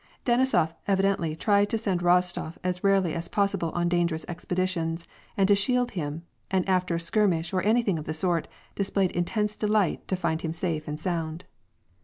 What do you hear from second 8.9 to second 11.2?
intense delight to find him safe and